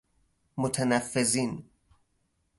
متنفذین 0.57 1.65